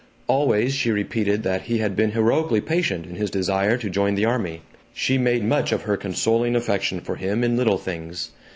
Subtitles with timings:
[0.25, 4.25] Always she repeated that he had been heroically patient in his desire to join the
[4.25, 4.63] army.
[4.95, 8.31] She made much of her consoling affection for him in little things.